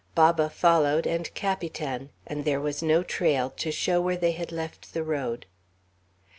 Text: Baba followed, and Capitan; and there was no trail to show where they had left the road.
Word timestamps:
Baba 0.15 0.49
followed, 0.49 1.05
and 1.05 1.31
Capitan; 1.35 2.09
and 2.25 2.43
there 2.43 2.59
was 2.59 2.81
no 2.81 3.03
trail 3.03 3.51
to 3.51 3.71
show 3.71 4.01
where 4.01 4.17
they 4.17 4.31
had 4.31 4.51
left 4.51 4.95
the 4.95 5.03
road. 5.03 5.45